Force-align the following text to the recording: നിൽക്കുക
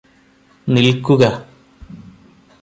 നിൽക്കുക 0.67 1.23